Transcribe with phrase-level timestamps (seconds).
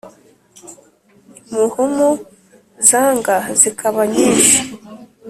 [1.55, 2.09] imhumu
[2.89, 4.59] zanga zikaba nyinshi